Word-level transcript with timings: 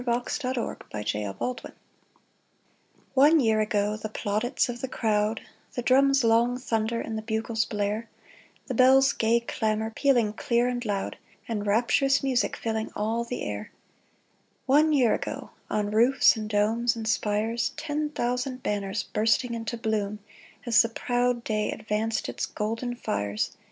MARCH 0.03 0.39
FOURTH 0.41 0.57
1881 0.57 1.27
1882 3.13 3.13
One 3.13 3.39
year 3.39 3.59
ago 3.61 3.95
the 3.95 4.09
plaudits 4.09 4.67
of 4.67 4.81
the 4.81 4.87
crowd, 4.87 5.41
The 5.73 5.83
drum's 5.83 6.23
long 6.23 6.57
thunder 6.57 6.99
and 6.99 7.15
the 7.15 7.21
bugle's 7.21 7.65
blare, 7.65 8.09
The 8.65 8.73
bell's 8.73 9.13
gay 9.13 9.41
clamor, 9.41 9.91
pealing 9.95 10.33
clear 10.33 10.67
and 10.67 10.83
loud, 10.83 11.17
And 11.47 11.67
rapturous 11.67 12.23
music 12.23 12.55
filling 12.57 12.91
all 12.95 13.23
the 13.23 13.43
air; 13.43 13.71
One 14.65 14.91
year 14.91 15.13
ago, 15.13 15.51
on 15.69 15.91
roofs 15.91 16.35
and 16.35 16.49
domes 16.49 16.95
and 16.95 17.07
spires, 17.07 17.71
Ten 17.77 18.09
thousand 18.09 18.63
banners 18.63 19.03
bursting 19.03 19.53
into 19.53 19.77
bloom 19.77 20.17
As 20.65 20.81
the 20.81 20.89
proud 20.89 21.43
day 21.43 21.69
advanced 21.71 22.27
its 22.27 22.47
golden 22.47 22.95
fires. 22.95 23.55